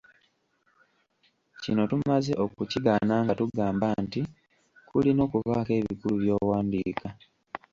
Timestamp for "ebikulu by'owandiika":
5.79-7.07